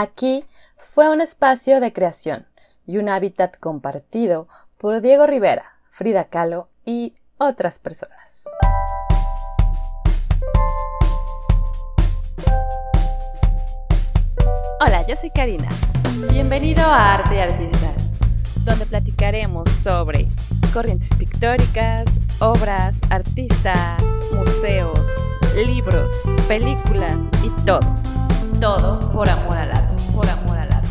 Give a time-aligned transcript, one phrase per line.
[0.00, 0.44] Aquí
[0.76, 2.46] fue un espacio de creación
[2.86, 8.44] y un hábitat compartido por Diego Rivera, Frida Kahlo y otras personas.
[14.78, 15.68] Hola, yo soy Karina.
[16.30, 18.12] Bienvenido a Arte y Artistas,
[18.64, 20.28] donde platicaremos sobre
[20.72, 22.06] corrientes pictóricas,
[22.38, 24.00] obras, artistas,
[24.32, 25.10] museos,
[25.56, 26.14] libros,
[26.46, 27.80] películas y todo.
[28.60, 30.88] Todo por amor al arte, por amor al arte.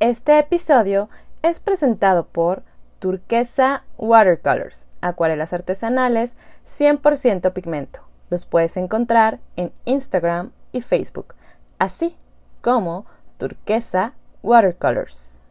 [0.00, 1.10] Este episodio
[1.42, 2.62] es presentado por
[3.00, 8.00] Turquesa Watercolors, acuarelas artesanales 100% pigmento.
[8.30, 11.34] Los puedes encontrar en Instagram y Facebook,
[11.78, 12.16] así
[12.62, 13.04] como
[13.36, 15.42] Turquesa Watercolors.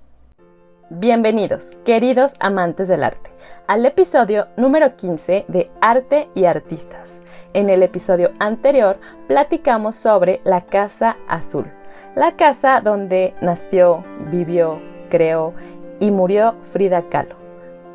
[0.91, 3.31] Bienvenidos, queridos amantes del arte,
[3.65, 7.23] al episodio número 15 de Arte y Artistas.
[7.53, 11.65] En el episodio anterior platicamos sobre la Casa Azul,
[12.15, 15.55] la casa donde nació, vivió, creó
[15.99, 17.35] y murió Frida Kahlo.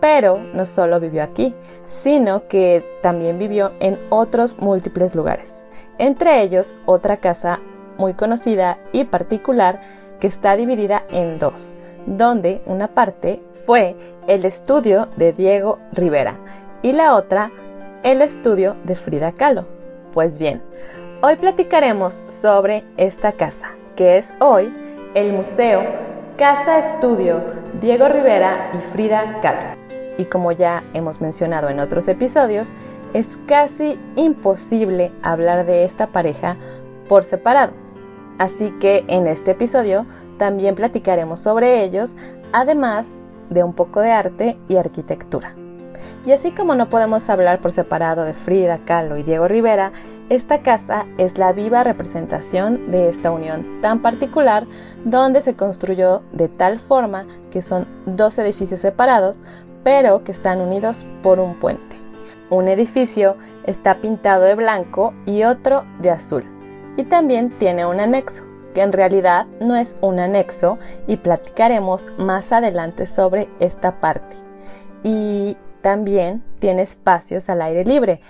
[0.00, 5.64] Pero no solo vivió aquí, sino que también vivió en otros múltiples lugares,
[5.98, 7.60] entre ellos otra casa
[7.98, 9.80] muy conocida y particular
[10.18, 11.72] que está dividida en dos,
[12.06, 16.38] donde una parte fue el estudio de Diego Rivera
[16.82, 17.50] y la otra
[18.02, 19.66] el estudio de Frida Kahlo.
[20.12, 20.62] Pues bien,
[21.22, 24.72] hoy platicaremos sobre esta casa, que es hoy
[25.14, 25.84] el Museo
[26.38, 27.42] Casa Estudio
[27.80, 29.78] Diego Rivera y Frida Kahlo.
[30.16, 32.72] Y como ya hemos mencionado en otros episodios,
[33.12, 36.56] es casi imposible hablar de esta pareja
[37.08, 37.72] por separado.
[38.40, 40.06] Así que en este episodio
[40.38, 42.16] también platicaremos sobre ellos,
[42.54, 43.10] además
[43.50, 45.54] de un poco de arte y arquitectura.
[46.24, 49.92] Y así como no podemos hablar por separado de Frida Kahlo y Diego Rivera,
[50.30, 54.66] esta casa es la viva representación de esta unión tan particular
[55.04, 59.36] donde se construyó de tal forma que son dos edificios separados,
[59.84, 61.96] pero que están unidos por un puente.
[62.48, 66.59] Un edificio está pintado de blanco y otro de azul
[67.04, 68.44] también tiene un anexo,
[68.74, 74.36] que en realidad no es un anexo y platicaremos más adelante sobre esta parte.
[75.02, 78.20] Y también tiene espacios al aire libre.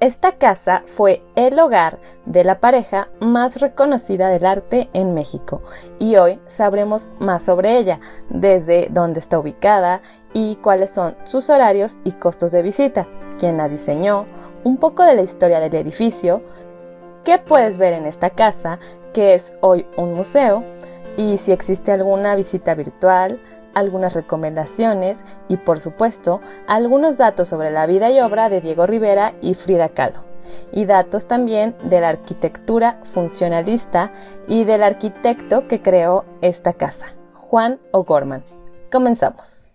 [0.00, 5.60] Esta casa fue el hogar de la pareja más reconocida del arte en México
[5.98, 10.00] y hoy sabremos más sobre ella, desde dónde está ubicada
[10.32, 13.06] y cuáles son sus horarios y costos de visita,
[13.38, 14.24] quién la diseñó,
[14.64, 16.42] un poco de la historia del edificio,
[17.24, 18.78] qué puedes ver en esta casa,
[19.12, 20.64] que es hoy un museo,
[21.16, 23.40] y si existe alguna visita virtual,
[23.74, 29.34] algunas recomendaciones y por supuesto algunos datos sobre la vida y obra de Diego Rivera
[29.40, 30.30] y Frida Kahlo
[30.72, 34.12] y datos también de la arquitectura funcionalista
[34.48, 38.42] y del arquitecto que creó esta casa, Juan O'Gorman.
[38.90, 39.70] Comenzamos.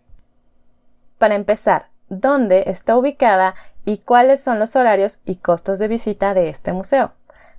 [1.18, 3.56] Para empezar, ¿dónde está ubicada
[3.86, 7.14] y cuáles son los horarios y costos de visita de este museo?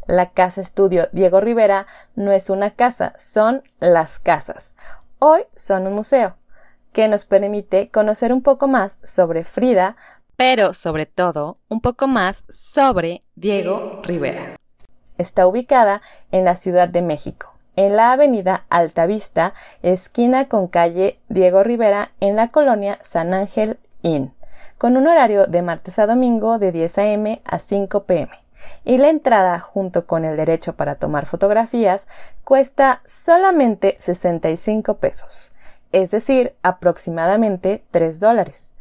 [0.07, 4.77] La Casa Estudio Diego Rivera no es una casa, son las casas.
[5.19, 6.37] Hoy son un museo
[6.93, 9.97] que nos permite conocer un poco más sobre Frida,
[10.37, 14.57] pero sobre todo un poco más sobre Diego Rivera.
[15.19, 21.65] Está ubicada en la Ciudad de México, en la avenida Altavista, esquina con calle Diego
[21.65, 24.33] Rivera, en la colonia San Ángel Inn,
[24.79, 27.43] con un horario de martes a domingo de 10 a.m.
[27.45, 28.46] a 5 p.m
[28.85, 32.07] y la entrada junto con el derecho para tomar fotografías
[32.45, 35.53] cuesta solamente 65 pesos,
[35.93, 38.73] es decir, aproximadamente 3 dólares.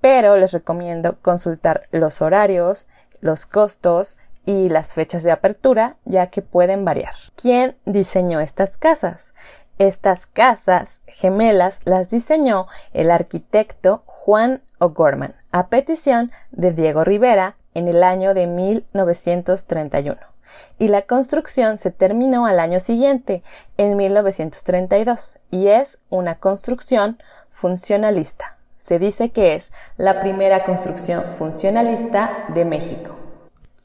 [0.00, 2.86] Pero les recomiendo consultar los horarios,
[3.20, 7.14] los costos y las fechas de apertura, ya que pueden variar.
[7.36, 9.32] ¿Quién diseñó estas casas?
[9.78, 17.88] Estas casas gemelas las diseñó el arquitecto Juan O'Gorman, a petición de Diego Rivera, en
[17.88, 20.34] el año de 1931
[20.78, 23.42] y la construcción se terminó al año siguiente,
[23.76, 27.18] en 1932, y es una construcción
[27.50, 28.56] funcionalista.
[28.80, 33.16] Se dice que es la primera construcción funcionalista de México.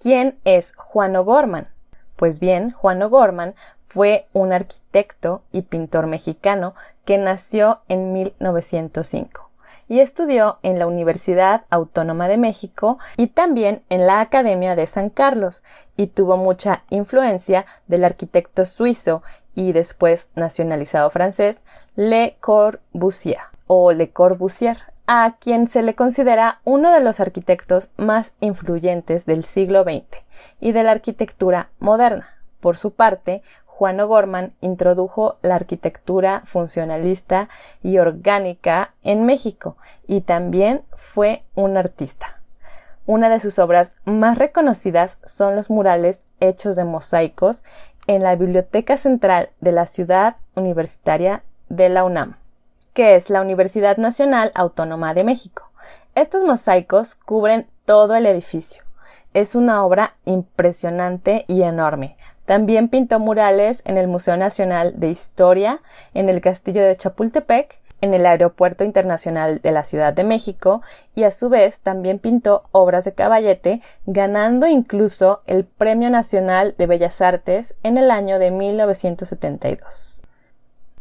[0.01, 1.69] ¿Quién es Juan O'Gorman?
[2.15, 3.55] Pues bien, Juan O'Gorman
[3.85, 6.73] fue un arquitecto y pintor mexicano
[7.05, 9.48] que nació en 1905
[9.89, 15.09] y estudió en la Universidad Autónoma de México y también en la Academia de San
[15.09, 15.63] Carlos
[15.97, 19.21] y tuvo mucha influencia del arquitecto suizo
[19.55, 21.63] y después nacionalizado francés
[21.95, 28.33] Le Corbusier o Le Corbusier, a quien se le considera uno de los arquitectos más
[28.39, 30.05] influyentes del siglo XX
[30.59, 32.27] y de la arquitectura moderna.
[32.59, 33.41] Por su parte,
[33.79, 37.47] Juan O'Gorman introdujo la arquitectura funcionalista
[37.81, 42.41] y orgánica en México y también fue un artista.
[43.05, 47.63] Una de sus obras más reconocidas son los murales hechos de mosaicos
[48.05, 52.35] en la Biblioteca Central de la Ciudad Universitaria de la UNAM
[52.93, 55.71] que es la Universidad Nacional Autónoma de México.
[56.15, 58.83] Estos mosaicos cubren todo el edificio.
[59.33, 62.17] Es una obra impresionante y enorme.
[62.49, 65.81] También pintó murales en el Museo Nacional de Historia,
[66.15, 70.81] en el Castillo de Chapultepec, en el Aeropuerto Internacional de la Ciudad de México
[71.13, 76.87] y a su vez también pintó obras de caballete, ganando incluso el Premio Nacional de
[76.87, 80.18] Bellas Artes en el año de 1972.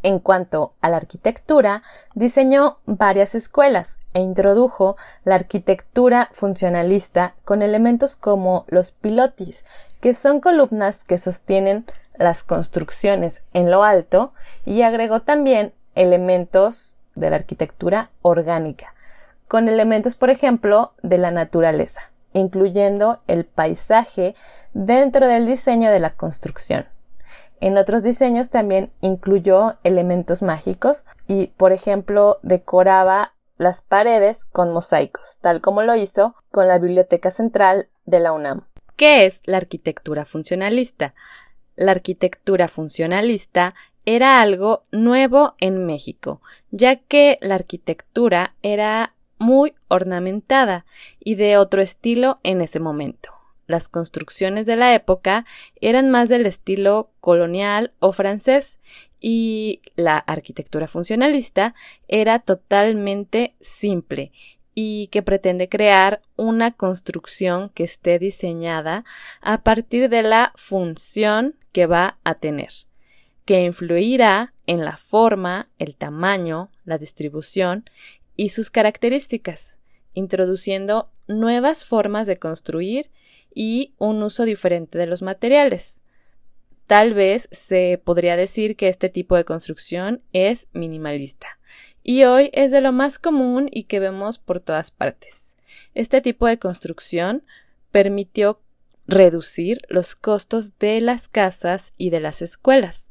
[0.03, 1.83] En cuanto a la arquitectura,
[2.15, 9.65] diseñó varias escuelas e introdujo la arquitectura funcionalista con elementos como los pilotis,
[10.01, 11.85] que son columnas que sostienen
[12.17, 14.33] las construcciones en lo alto,
[14.65, 18.95] y agregó también elementos de la arquitectura orgánica,
[19.49, 24.37] con elementos, por ejemplo, de la naturaleza, incluyendo el paisaje
[24.75, 26.87] dentro del diseño de la construcción.
[27.61, 35.39] En otros diseños también incluyó elementos mágicos y, por ejemplo, decoraba las paredes con mosaicos,
[35.41, 38.63] tal como lo hizo con la Biblioteca Central de la UNAM.
[38.97, 41.15] ¿Qué es la arquitectura funcionalista?
[41.75, 43.75] La arquitectura funcionalista
[44.05, 46.41] era algo nuevo en México,
[46.71, 50.85] ya que la arquitectura era muy ornamentada
[51.19, 53.38] y de otro estilo en ese momento
[53.69, 55.45] las construcciones de la época
[55.81, 58.81] eran más del estilo colonial o francés
[59.21, 61.75] y la arquitectura funcionalista
[62.09, 64.33] era totalmente simple
[64.75, 69.05] y que pretende crear una construcción que esté diseñada
[69.41, 72.71] a partir de la función que va a tener,
[73.45, 77.91] que influirá en la forma, el tamaño, la distribución
[78.37, 79.79] y sus características,
[80.15, 83.11] introduciendo nuevas formas de construir
[83.59, 86.01] y un uso diferente de los materiales.
[86.87, 91.59] Tal vez se podría decir que este tipo de construcción es minimalista
[92.05, 95.57] y hoy es de lo más común y que vemos por todas partes.
[95.97, 97.43] Este tipo de construcción
[97.91, 98.61] permitió
[99.09, 103.11] reducir los costos de las casas y de las escuelas.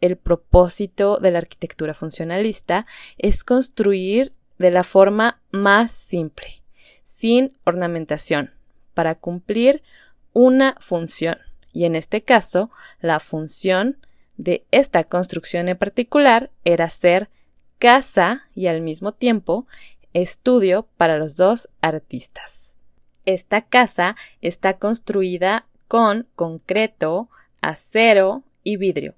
[0.00, 2.86] El propósito de la arquitectura funcionalista
[3.18, 6.62] es construir de la forma más simple,
[7.02, 8.52] sin ornamentación,
[8.98, 9.84] para cumplir
[10.32, 11.38] una función,
[11.72, 12.68] y en este caso,
[13.00, 13.96] la función
[14.36, 17.30] de esta construcción en particular era ser
[17.78, 19.68] casa y al mismo tiempo
[20.14, 22.76] estudio para los dos artistas.
[23.24, 27.28] Esta casa está construida con concreto,
[27.60, 29.14] acero y vidrio.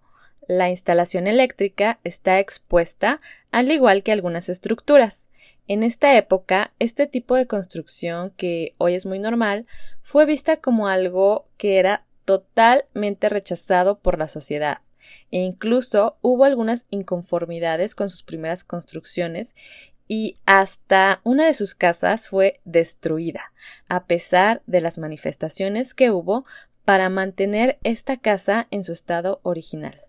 [0.47, 3.19] La instalación eléctrica está expuesta
[3.51, 5.30] al igual que algunas estructuras.
[5.71, 9.69] En esta época, este tipo de construcción, que hoy es muy normal,
[10.01, 14.79] fue vista como algo que era totalmente rechazado por la sociedad,
[15.31, 19.55] e incluso hubo algunas inconformidades con sus primeras construcciones
[20.09, 23.53] y hasta una de sus casas fue destruida,
[23.87, 26.45] a pesar de las manifestaciones que hubo
[26.85, 30.01] para mantener esta casa en su estado original.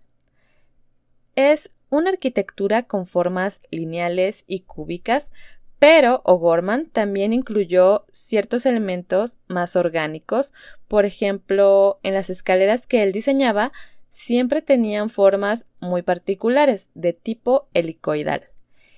[1.35, 5.31] Es una arquitectura con formas lineales y cúbicas,
[5.77, 10.53] pero O'Gorman también incluyó ciertos elementos más orgánicos,
[10.87, 13.71] por ejemplo, en las escaleras que él diseñaba
[14.09, 18.43] siempre tenían formas muy particulares de tipo helicoidal,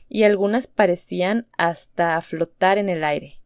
[0.08, 3.40] y algunas parecían hasta flotar en el aire.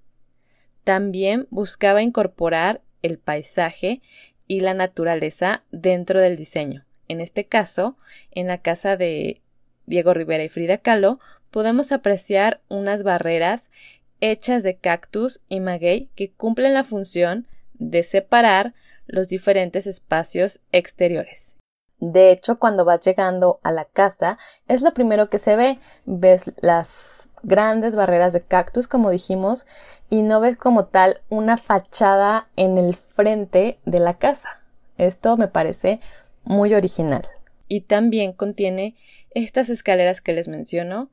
[0.83, 4.01] También buscaba incorporar el paisaje
[4.47, 6.85] y la naturaleza dentro del diseño.
[7.07, 7.95] En este caso,
[8.31, 9.41] en la casa de
[9.85, 11.19] Diego Rivera y Frida Kahlo,
[11.51, 13.71] podemos apreciar unas barreras
[14.19, 18.73] hechas de cactus y maguey que cumplen la función de separar
[19.05, 21.55] los diferentes espacios exteriores.
[21.99, 24.37] De hecho, cuando vas llegando a la casa,
[24.67, 25.79] es lo primero que se ve.
[26.05, 29.65] Ves las grandes barreras de cactus, como dijimos,
[30.09, 34.61] y no ves como tal una fachada en el frente de la casa.
[34.97, 35.99] Esto me parece
[36.47, 37.21] muy original.
[37.67, 38.95] Y también contiene
[39.31, 41.09] estas escaleras que les menciono.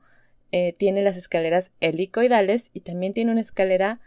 [0.51, 3.99] Eh, tiene las escaleras helicoidales y también tiene una escalera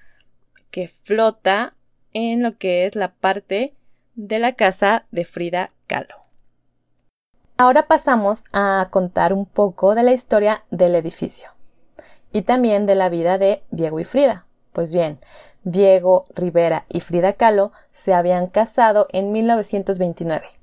[0.70, 1.74] que flota
[2.12, 3.74] en lo que es la parte
[4.14, 6.16] de la casa de Frida Kahlo.
[7.56, 11.50] Ahora pasamos a contar un poco de la historia del edificio.
[12.30, 14.46] y también de la vida de Diego y Frida.
[14.74, 15.18] Pues bien,
[15.64, 20.57] Diego Rivera y Frida Kahlo se habían casado en 1929.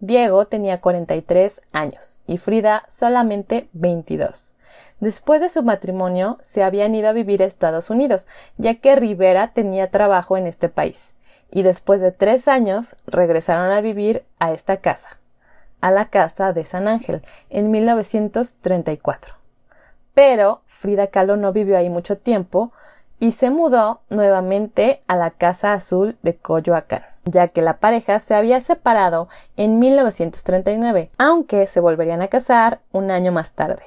[0.00, 4.54] Diego tenía 43 años y Frida solamente 22.
[5.00, 8.26] Después de su matrimonio se habían ido a vivir a Estados Unidos,
[8.56, 11.14] ya que Rivera tenía trabajo en este país,
[11.50, 15.18] y después de tres años regresaron a vivir a esta casa,
[15.80, 19.34] a la casa de San Ángel, en 1934.
[20.14, 22.72] Pero Frida Kahlo no vivió ahí mucho tiempo
[23.18, 28.34] y se mudó nuevamente a la Casa Azul de Coyoacán, ya que la pareja se
[28.34, 33.82] había separado en 1939, aunque se volverían a casar un año más tarde.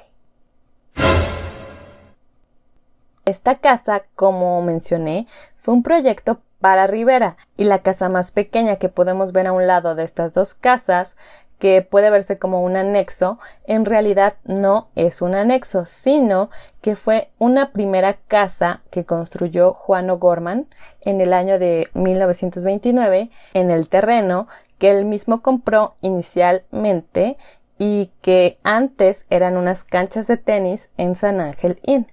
[3.24, 5.26] Esta casa, como mencioné,
[5.56, 9.66] fue un proyecto para Rivera y la casa más pequeña que podemos ver a un
[9.66, 11.16] lado de estas dos casas
[11.64, 16.50] que puede verse como un anexo, en realidad no es un anexo, sino
[16.82, 20.66] que fue una primera casa que construyó Juan O'Gorman
[21.06, 27.38] en el año de 1929 en el terreno que él mismo compró inicialmente
[27.78, 32.06] y que antes eran unas canchas de tenis en San Ángel Inn.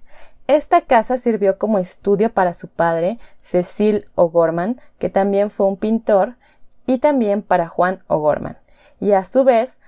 [0.48, 6.36] Esta casa sirvió como estudio para su padre, Cecil O'Gorman, que también fue un pintor,
[6.86, 8.58] y también para Juan O'Gorman,
[9.02, 9.80] y a su vez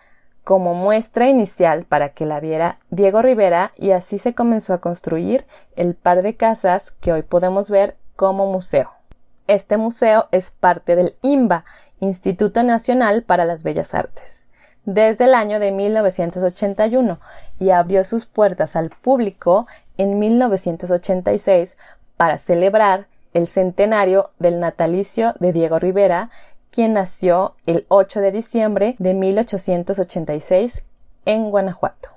[0.43, 5.46] como muestra inicial para que la viera Diego Rivera y así se comenzó a construir
[5.77, 8.91] el par de casas que hoy podemos ver como museo.
[9.48, 11.63] Este museo es parte del INBA,
[12.01, 14.43] Instituto Nacional para las Bellas Artes
[14.86, 17.20] desde el año de 1981
[17.60, 19.67] y abrió sus puertas al público
[19.98, 21.77] en 1986
[22.17, 26.29] para celebrar el centenario del natalicio de Diego Rivera,
[26.74, 30.84] quien nació el 8 de diciembre de 1886
[31.25, 32.10] en Guanajuato.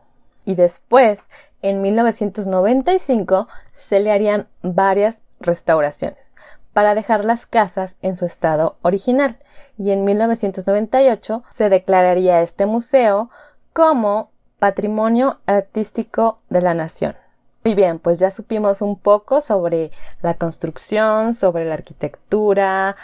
[0.47, 1.29] Y después,
[1.61, 6.35] en 1995, se le harían varias restauraciones,
[6.73, 9.37] para dejar las casas en su estado original
[9.77, 13.29] y en 1998 se declararía este museo
[13.75, 17.15] como Patrimonio Artístico de la Nación.
[17.65, 19.91] Muy bien, pues ya supimos un poco sobre
[20.23, 22.97] la construcción, sobre la arquitectura,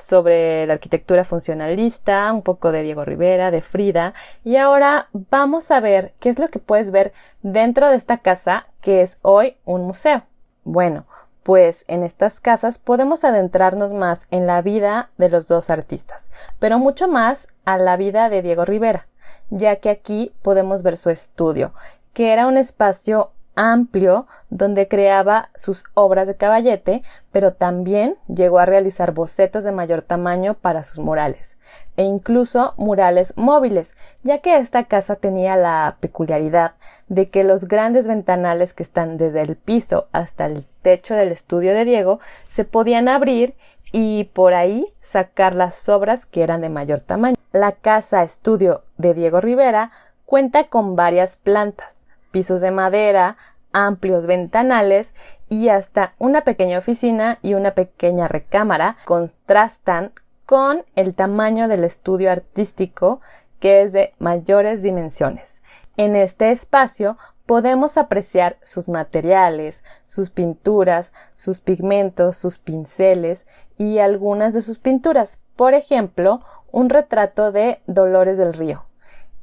[0.00, 4.14] sobre la arquitectura funcionalista, un poco de Diego Rivera, de Frida,
[4.44, 8.66] y ahora vamos a ver qué es lo que puedes ver dentro de esta casa
[8.80, 10.22] que es hoy un museo.
[10.64, 11.06] Bueno,
[11.42, 16.78] pues en estas casas podemos adentrarnos más en la vida de los dos artistas, pero
[16.78, 19.06] mucho más a la vida de Diego Rivera,
[19.50, 21.72] ya que aquí podemos ver su estudio,
[22.12, 28.64] que era un espacio amplio donde creaba sus obras de caballete, pero también llegó a
[28.64, 31.58] realizar bocetos de mayor tamaño para sus murales,
[31.98, 36.72] e incluso murales móviles, ya que esta casa tenía la peculiaridad
[37.08, 41.74] de que los grandes ventanales que están desde el piso hasta el techo del estudio
[41.74, 43.54] de Diego se podían abrir
[43.92, 47.36] y por ahí sacar las obras que eran de mayor tamaño.
[47.52, 49.90] La casa estudio de Diego Rivera
[50.24, 51.99] cuenta con varias plantas,
[52.30, 53.36] pisos de madera,
[53.72, 55.14] amplios ventanales
[55.48, 60.12] y hasta una pequeña oficina y una pequeña recámara contrastan
[60.46, 63.20] con el tamaño del estudio artístico
[63.60, 65.62] que es de mayores dimensiones.
[65.96, 73.46] En este espacio podemos apreciar sus materiales, sus pinturas, sus pigmentos, sus pinceles
[73.76, 75.42] y algunas de sus pinturas.
[75.56, 76.40] Por ejemplo,
[76.72, 78.84] un retrato de Dolores del Río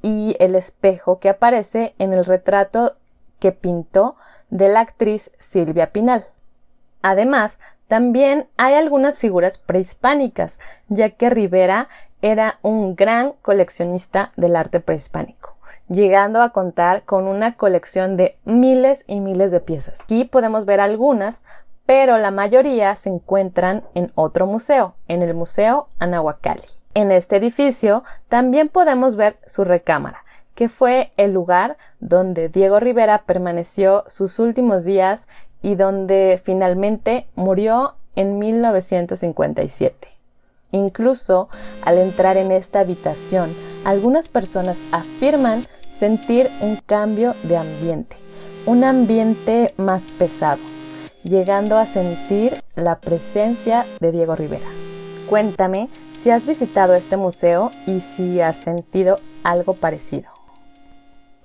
[0.08, 2.96] y el espejo que aparece en el retrato
[3.40, 4.16] que pintó
[4.50, 6.28] de la actriz Silvia Pinal.
[7.02, 11.90] Además, también hay algunas figuras prehispánicas, ya que Rivera
[12.22, 15.58] era un gran coleccionista del arte prehispánico,
[15.90, 20.00] llegando a contar con una colección de miles y miles de piezas.
[20.00, 21.44] Aquí podemos ver algunas,
[21.86, 26.78] pero la mayoría se encuentran en otro museo, en el Museo Anahuacalli.
[26.98, 30.18] En este edificio también podemos ver su recámara,
[30.56, 35.28] que fue el lugar donde Diego Rivera permaneció sus últimos días
[35.62, 40.08] y donde finalmente murió en 1957.
[40.72, 41.50] Incluso
[41.84, 48.16] al entrar en esta habitación, algunas personas afirman sentir un cambio de ambiente,
[48.66, 50.64] un ambiente más pesado,
[51.24, 54.87] llegando a sentir la presencia de Diego Rivera.
[55.30, 60.38] Cuéntame si has visitado este museo y si has sentido algo parecido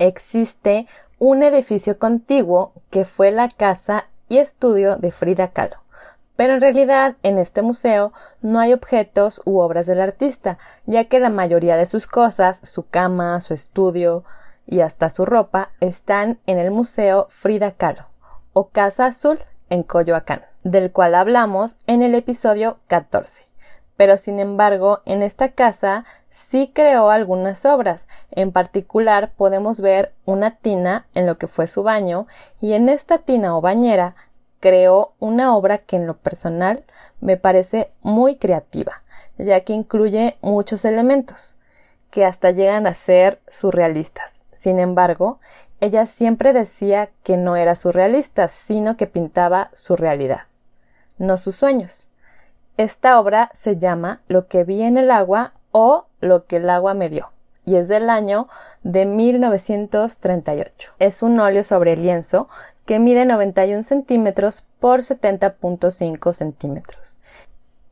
[0.07, 0.87] existe
[1.19, 5.77] un edificio contiguo que fue la casa y estudio de Frida Kahlo.
[6.35, 11.21] Pero en realidad en este museo no hay objetos u obras del artista, ya que
[11.21, 14.25] la mayoría de sus cosas, su cama, su estudio
[14.67, 18.07] y hasta su ropa están en el Museo Frida Kahlo,
[18.53, 23.52] o Casa Azul en Coyoacán, del cual hablamos en el episodio 14.
[24.03, 28.09] Pero sin embargo, en esta casa sí creó algunas obras.
[28.33, 32.27] En particular, podemos ver una tina en lo que fue su baño,
[32.61, 34.17] y en esta tina o bañera
[34.59, 36.83] creó una obra que en lo personal
[37.21, 39.05] me parece muy creativa,
[39.39, 41.61] ya que incluye muchos elementos
[42.11, 44.43] que hasta llegan a ser surrealistas.
[44.59, 45.39] Sin embargo,
[45.81, 50.49] ella siempre decía que no era surrealista, sino que pintaba su realidad,
[51.19, 52.09] no sus sueños.
[52.77, 56.95] Esta obra se llama Lo que vi en el agua o Lo que el agua
[56.95, 57.33] me dio
[57.65, 58.49] y es del año
[58.83, 60.93] de 1938.
[60.99, 62.49] Es un óleo sobre lienzo
[62.85, 67.19] que mide 91 centímetros por 70.5 centímetros.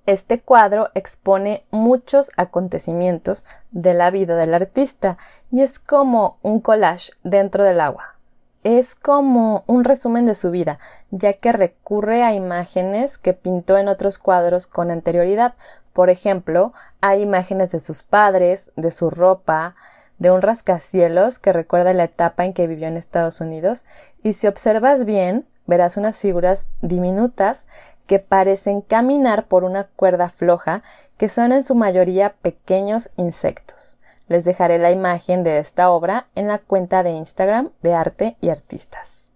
[0.07, 5.19] Este cuadro expone muchos acontecimientos de la vida del artista
[5.53, 8.17] y es como un collage dentro del agua.
[8.63, 10.79] Es como un resumen de su vida,
[11.11, 15.55] ya que recurre a imágenes que pintó en otros cuadros con anterioridad.
[15.95, 19.77] Por ejemplo, hay imágenes de sus padres, de su ropa,
[20.19, 23.87] de un rascacielos que recuerda la etapa en que vivió en Estados Unidos,
[24.23, 27.67] y si observas bien, verás unas figuras diminutas
[28.07, 30.83] que parecen caminar por una cuerda floja
[31.17, 34.00] que son en su mayoría pequeños insectos.
[34.31, 38.51] Les dejaré la imagen de esta obra en la cuenta de Instagram de Arte y
[38.51, 39.31] Artistas.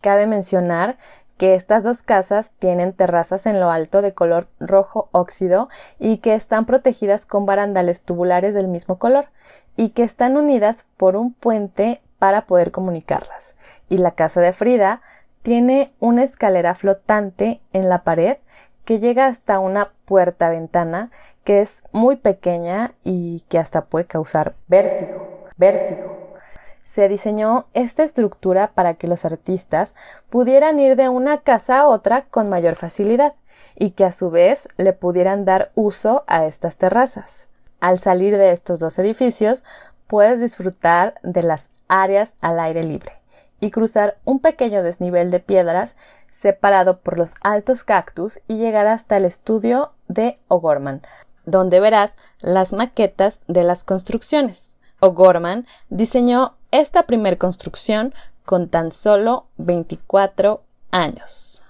[0.00, 0.98] Cabe mencionar
[1.36, 6.34] que estas dos casas tienen terrazas en lo alto de color rojo óxido y que
[6.34, 9.26] están protegidas con barandales tubulares del mismo color
[9.74, 13.56] y que están unidas por un puente para poder comunicarlas.
[13.88, 15.00] Y la casa de Frida
[15.42, 18.36] tiene una escalera flotante en la pared
[18.84, 21.10] que llega hasta una puerta-ventana
[21.46, 25.46] que es muy pequeña y que hasta puede causar vértigo.
[25.56, 26.34] Vértigo.
[26.82, 29.94] Se diseñó esta estructura para que los artistas
[30.28, 33.34] pudieran ir de una casa a otra con mayor facilidad
[33.76, 37.48] y que a su vez le pudieran dar uso a estas terrazas.
[37.78, 39.62] Al salir de estos dos edificios
[40.08, 43.12] puedes disfrutar de las áreas al aire libre
[43.60, 45.94] y cruzar un pequeño desnivel de piedras
[46.28, 51.02] separado por los altos cactus y llegar hasta el estudio de O'Gorman,
[51.46, 54.78] donde verás las maquetas de las construcciones.
[55.00, 58.12] O'Gorman diseñó esta primer construcción
[58.44, 61.64] con tan solo 24 años.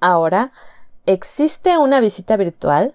[0.00, 0.52] Ahora,
[1.06, 2.94] ¿existe una visita virtual?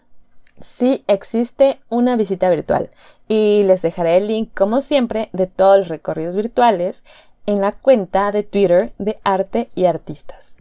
[0.60, 2.89] Sí, existe una visita virtual
[3.28, 7.04] y les dejaré el link, como siempre, de todos los recorridos virtuales
[7.45, 10.58] en la cuenta de Twitter de Arte y Artistas.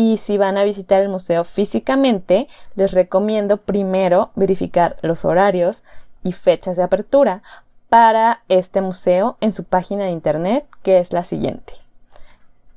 [0.00, 5.82] Y si van a visitar el museo físicamente, les recomiendo primero verificar los horarios
[6.22, 7.42] y fechas de apertura
[7.88, 11.72] para este museo en su página de internet, que es la siguiente.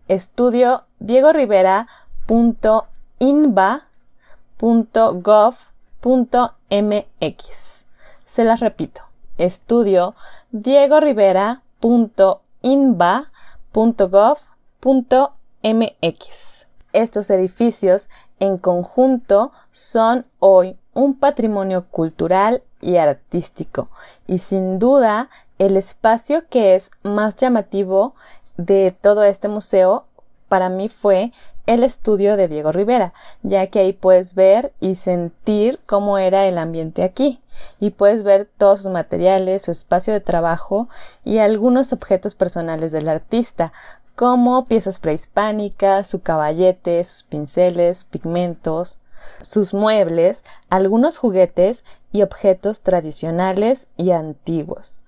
[0.08, 1.32] Estudio Diego
[6.72, 7.86] mx
[8.26, 9.02] Se las repito.
[9.38, 10.16] Estudio
[10.50, 11.00] Diego.
[16.94, 23.90] Estos edificios en conjunto son hoy un patrimonio cultural y artístico.
[24.28, 28.16] Y sin duda el espacio que es más llamativo
[28.58, 30.06] de todo este museo
[30.52, 31.32] para mí fue
[31.66, 36.58] el estudio de Diego Rivera, ya que ahí puedes ver y sentir cómo era el
[36.58, 37.40] ambiente aquí,
[37.80, 40.90] y puedes ver todos sus materiales, su espacio de trabajo
[41.24, 43.72] y algunos objetos personales del artista,
[44.22, 49.00] como piezas prehispánicas, su caballete, sus pinceles, pigmentos,
[49.42, 55.04] sus muebles, algunos juguetes y objetos tradicionales y antiguos.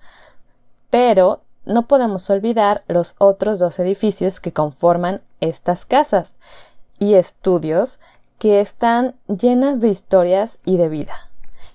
[0.90, 6.34] Pero no podemos olvidar los otros dos edificios que conforman estas casas
[6.98, 8.00] y estudios
[8.40, 11.30] que están llenas de historias y de vida.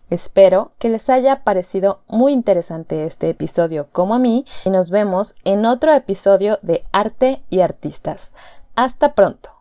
[0.09, 5.35] Espero que les haya parecido muy interesante este episodio como a mí y nos vemos
[5.43, 8.33] en otro episodio de Arte y Artistas.
[8.75, 9.58] Hasta pronto.